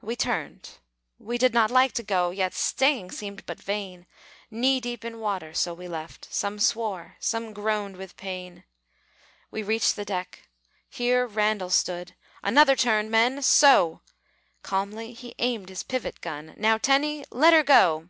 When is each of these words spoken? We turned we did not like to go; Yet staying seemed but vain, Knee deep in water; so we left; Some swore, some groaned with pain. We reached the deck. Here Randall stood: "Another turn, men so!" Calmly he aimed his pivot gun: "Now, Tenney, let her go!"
We 0.00 0.16
turned 0.16 0.78
we 1.18 1.36
did 1.36 1.52
not 1.52 1.70
like 1.70 1.92
to 2.00 2.02
go; 2.02 2.30
Yet 2.30 2.54
staying 2.54 3.10
seemed 3.10 3.44
but 3.44 3.62
vain, 3.62 4.06
Knee 4.50 4.80
deep 4.80 5.04
in 5.04 5.20
water; 5.20 5.52
so 5.52 5.74
we 5.74 5.86
left; 5.86 6.28
Some 6.32 6.58
swore, 6.58 7.18
some 7.20 7.52
groaned 7.52 7.98
with 7.98 8.16
pain. 8.16 8.64
We 9.50 9.62
reached 9.62 9.94
the 9.96 10.06
deck. 10.06 10.48
Here 10.88 11.26
Randall 11.26 11.68
stood: 11.68 12.14
"Another 12.42 12.74
turn, 12.74 13.10
men 13.10 13.42
so!" 13.42 14.00
Calmly 14.62 15.12
he 15.12 15.34
aimed 15.40 15.68
his 15.68 15.82
pivot 15.82 16.22
gun: 16.22 16.54
"Now, 16.56 16.78
Tenney, 16.78 17.26
let 17.30 17.52
her 17.52 17.62
go!" 17.62 18.08